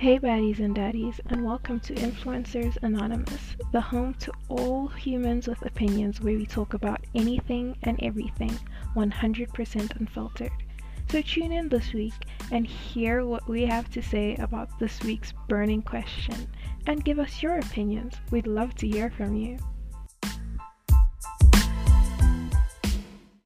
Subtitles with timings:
[0.00, 5.60] Hey, baddies and daddies, and welcome to Influencers Anonymous, the home to all humans with
[5.66, 8.58] opinions where we talk about anything and everything
[8.96, 10.52] 100% unfiltered.
[11.10, 12.14] So tune in this week
[12.50, 16.48] and hear what we have to say about this week's burning question
[16.86, 18.14] and give us your opinions.
[18.30, 19.58] We'd love to hear from you.